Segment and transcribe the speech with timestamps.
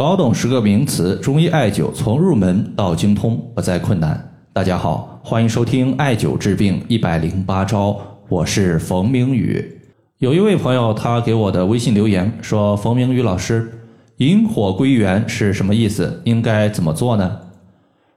[0.00, 4.32] 搞懂十个名词，中医艾灸从入门到精通不再困难。
[4.50, 7.90] 大家好，欢迎收听《艾灸治病一百零八招》，
[8.30, 9.62] 我是冯明宇。
[10.16, 13.70] 有一位朋友他给我的微信留言说：“冯明宇老师，
[14.16, 16.22] 引火归元是什么意思？
[16.24, 17.36] 应该怎么做呢？”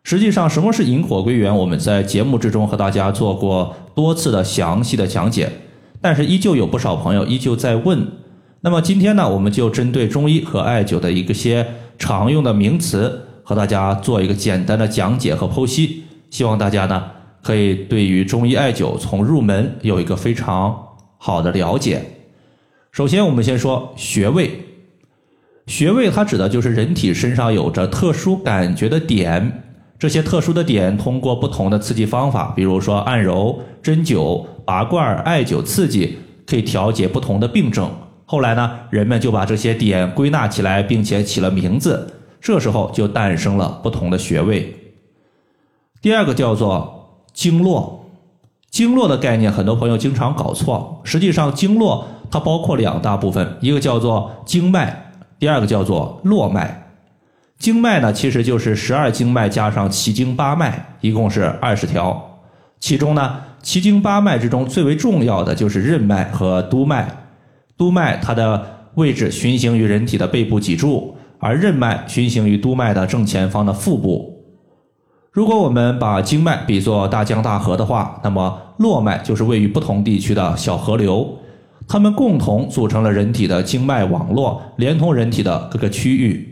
[0.05, 5.52] 实际上，什么是引火归元，我们在节目之中和大家做过多次的详细的讲解，
[6.00, 8.07] 但是依旧有不少朋友依旧在问。
[8.66, 11.68] 那么今天呢，我们就针对中医和艾灸的一个些
[12.00, 16.04] 常用的名词，和大家做一个简单的讲解和剖析。
[16.29, 17.04] 希望大家呢，
[17.41, 20.74] 可以对于中医艾灸从入门有一个非常
[21.18, 22.02] 好的了解。
[22.93, 24.50] 首先，我们先说穴位。
[25.68, 29.61] 穴位它指的就是人体身上有着特殊感觉的点，
[30.00, 37.91] 这些特殊的点通过不同的刺激方法，比如说按揉、针灸、拔罐、艾灸刺激，可以调节不同的病症。
[38.25, 42.22] 后来呢，人们就把这些点归纳起来，并且起了名字。
[42.41, 44.75] 这时候就诞生了不同的穴位。
[46.02, 48.09] 第二个叫做经络，
[48.69, 51.02] 经络的概念很多朋友经常搞错。
[51.03, 56.91] 实际上，经络它包括两大部分，一个叫做经脉，第二个叫做络脉。
[57.58, 62.41] 经脉呢，其实就是十二经脉加上奇经八脉，一共是二十条。
[62.80, 67.22] 其中呢，奇经八脉之中最为重要的就是任脉和督脉。
[67.77, 74.31] 督脉它的位置循行于人体的背部脊柱，而任脉循行于督脉的正前方的腹部。
[75.31, 81.39] 如果我们把经脉比作大江大河的话，那么络脉就是位于不同地区的小河流，
[81.88, 86.49] 它们共同组成了人体的经脉网络，连通人体的各个区域。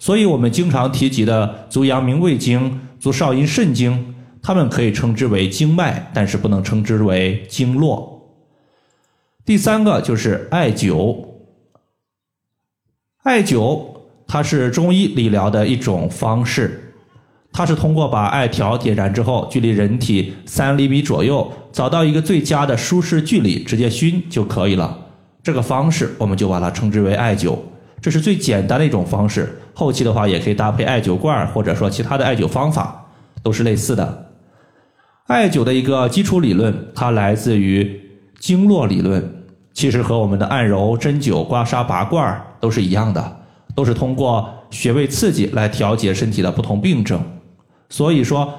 [0.00, 8.19] 所以，我们经常提及的足阳明胃经、足少阴肾经，它们可以称之为经脉，但是不能称之为经络。
[9.50, 11.26] 第三个就是艾灸，
[13.24, 13.84] 艾灸
[14.28, 16.94] 它是中医理疗的一种方式，
[17.50, 24.96] 它是通过把艾条点燃之后，距离人体三厘米左右，找到一个最佳的舒适距离，直接熏就可以了。
[25.42, 27.58] 这个方式我们就把它称之为艾灸，
[28.00, 29.60] 这是最简单的一种方式。
[29.74, 33.04] 后期的话也可以搭配艾灸罐，或者说其他的艾灸方法，
[33.42, 34.30] 都是类似的。
[35.26, 38.00] 艾灸的一个基础理论，它来自于
[38.38, 39.38] 经络理论。
[39.72, 43.40] 其实和我们的按揉、针灸、刮痧、拔罐都是一样的，
[43.74, 47.20] 都是通过穴位刺激来调节身体的不同病症。
[47.88, 48.52] 所以说，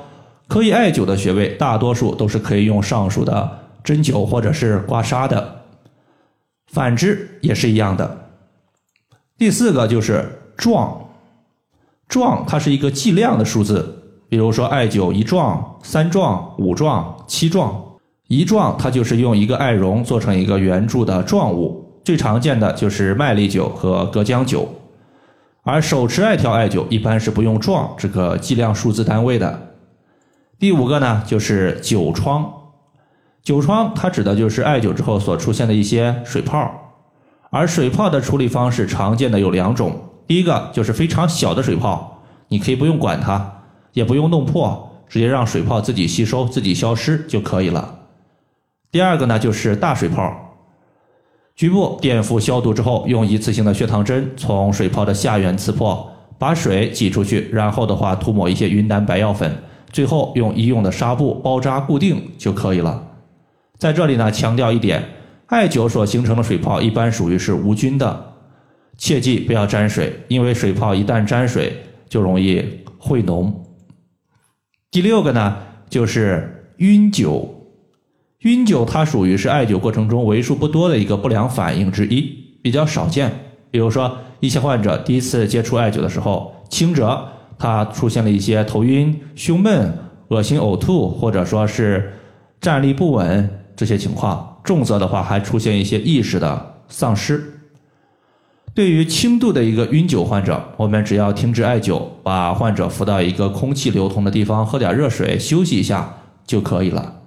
[0.47, 5.61] 可以艾灸的穴位，大多数都是可以用上述的针灸或者是刮痧的。
[6.67, 8.29] 反之也是一样的。
[9.37, 11.09] 第四个就是壮，
[12.07, 17.90] 壮它是一个计量的数字，比如说艾灸一壮、三壮、五壮、七壮。
[18.31, 24.65] 一状它就是用一个艾绒做成一个圆柱的状物，最常见的就是麦粒灸和隔姜灸，
[25.63, 29.73] 而手持艾条艾灸一般是不用撞这个计量数字单位的。
[30.57, 32.49] 第五个呢就是灸疮，
[33.43, 36.71] 灸疮它指的就是艾灸之后所出现的一些水泡，
[37.49, 39.93] 而水泡的处理方式常见的有两种，
[40.25, 47.97] 第一个就是非常小的水泡，你可以不用管它，也不用弄破，直接让水泡自己吸收、自己消失就可以了。
[48.91, 50.57] 第二个呢，就是大水泡，
[51.55, 59.55] 局部垫敷消毒之后，用一次性的血糖针从水泡的下缘刺破，把水挤出去，然后的话涂抹一些云南白药粉，
[59.93, 63.01] 最后用医用的纱布包扎固定就可以了。
[63.77, 65.01] 在这里呢，强调一点，
[65.45, 68.33] 艾灸所形成的水泡一般属于是无菌的，
[68.97, 72.61] 切记不要沾水，因为水泡一旦沾水就容易
[72.97, 73.53] 会脓。
[74.91, 75.57] 第六个呢，
[75.89, 77.60] 就是晕灸。
[78.41, 82.21] 晕酒它属于是艾灸过程中为数不多的一个不良反应之一，
[82.61, 83.31] 比较少见。
[83.69, 87.23] 比如说，一些患者第一次接触艾灸的时候，轻者
[87.59, 89.95] 他出现了一些头晕、胸闷、
[90.29, 92.11] 恶心、呕吐，或者说是
[92.59, 97.59] 站立不稳这些情况；重则的话还出现一些意识的丧失。
[98.73, 106.11] 对于轻度的一个晕酒患者，我们只要停止艾灸，把患者扶到一个空气流通的地方，喝点热水，休息一下
[106.47, 107.20] 就可以了。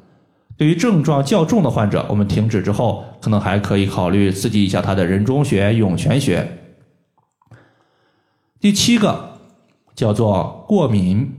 [0.57, 6.59] 对于症状较重的患者，我们停止之后，可能还可以考虑刺激一下他的人中穴、涌泉穴。
[8.61, 9.39] 第七个
[9.95, 11.35] 叫做过敏，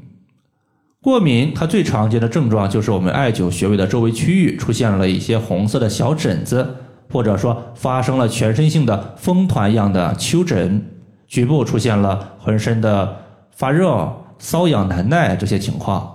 [1.02, 6.76] 过敏它最常见的症状就是我们艾灸穴位的周围区域出现了一些红色的小疹子，
[7.12, 10.86] 或者说发生了全身性的风团一样的丘疹，
[11.26, 13.18] 局部出现了浑身的
[13.52, 16.15] 发热、瘙痒难耐这些情况。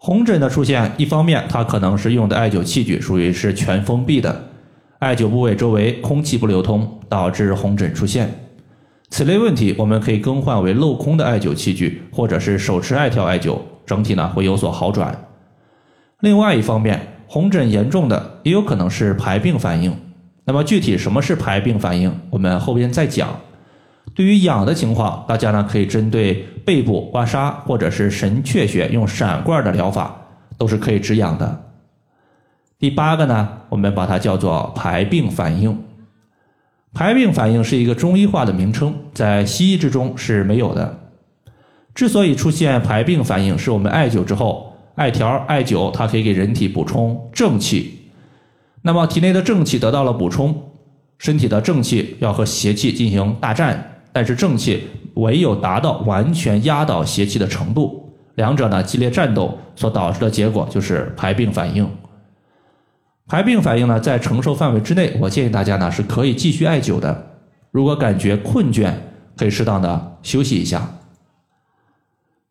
[0.00, 4.44] 红疹的出现，一方面它可能是用的艾灸器具属于是全封闭的，
[5.00, 8.28] 艾灸部位周围空气不流通，导致红疹出现；
[9.10, 15.26] 此类问题我们可以更换为镂空的艾灸器具，或者是手持艾条艾灸，整体呢会有所好转。
[16.20, 19.94] 另外一方面，红疹严重的也有可能是排病反应。
[20.44, 23.40] 那么具体什么是排病反应，我们后边再讲。
[24.14, 26.34] 对于痒的情况，大家呢可以针对
[26.64, 30.16] 背部刮痧或者是神阙穴用闪罐的疗法，
[30.56, 31.64] 都是可以止痒的。
[32.78, 35.84] 第八个呢，我们把它叫做排病反应。
[36.94, 40.98] 排病反应是一个中医化的名称，在西医之中是没有的。
[41.94, 48.10] 之所以出现排病反应，是我们艾灸之后，艾条、艾灸它可以给人体补充正气。
[48.82, 50.70] 那么体内的正气得到了补充，
[51.18, 54.82] 身体的正气要和邪气进行大战，但是正气
[55.14, 61.88] 唯有达到完全压倒邪气的程度，两者呢激烈战斗所导致的结果就是排病反应。
[63.28, 67.26] 排病反应呢在承受范围之内，我建议大家呢是可以继续艾灸的。
[67.70, 68.92] 如果感觉困倦，
[69.36, 70.82] 可以适当的休息一下。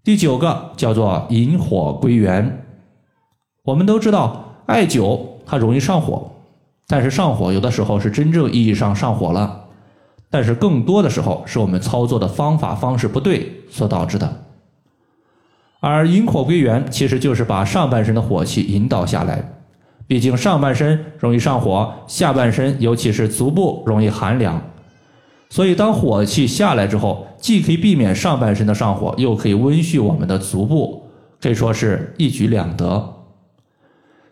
[0.05, 2.63] 第九个叫做引火归元。
[3.65, 5.19] 我们都知道艾灸。
[5.45, 6.31] 它容易上火，
[6.87, 9.66] 但是上火有的时候是真正意义上上火了，
[10.29, 14.45] 但是更多的时候是我们操作的方法方式不对所导致的。
[15.79, 19.53] 而引火归元其实就是把上半身的火气引导下来，
[20.07, 24.59] 毕竟上半身容易上火，下半身尤其是足部容易寒凉，
[25.50, 31.03] 所以当火气下来之后，既可以避免上半身的上火，又可以温煦我们的足部，
[31.39, 33.13] 可以说是一举两得。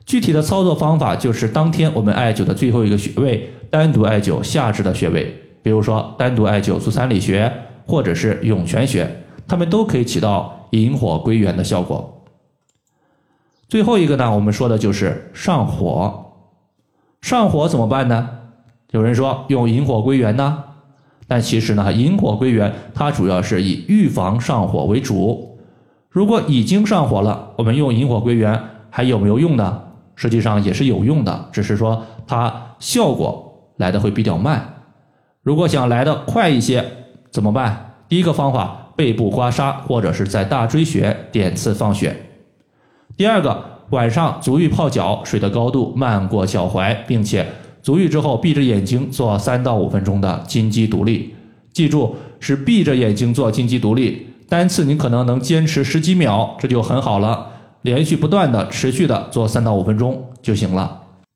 [0.05, 7.51] 具体的操作方法就是当天我们艾灸的最后一个穴位，单独艾灸下肢的穴位，比如说单独艾灸足三里穴
[7.87, 9.09] 或者是涌泉穴，
[9.47, 12.21] 它们都可以起到引火归元的效果。
[13.67, 16.33] 最后一个呢，我们说的就是上火。
[17.19, 18.29] 上火怎么办呢？
[18.91, 20.63] 有人说用引火归元呢，
[21.27, 25.57] 但其实呢，引火归元它主要是以预防上火为主。
[26.11, 28.61] 如果已经上火了，我们用引火归元
[28.91, 29.81] 还有没有用呢？
[30.15, 34.74] 实际上也是有用的，只是说它效果来的会比较慢。
[35.45, 36.83] 如果想来的快一些，
[37.29, 37.97] 怎么办？
[38.09, 42.15] 第一个方法，背部刮痧或者是在大椎穴点刺放血。
[43.15, 47.45] 第二个，晚上足浴泡脚，水的高度漫过脚踝，并且
[47.83, 51.35] 足浴之后闭着眼睛做三到五分钟的金鸡独立。
[51.71, 57.51] 记住，是闭着眼睛做金鸡独立，单次你可能能坚持十几秒，这就很好了。
[57.83, 61.03] 连续不断的、持续的做三到五分钟就行了。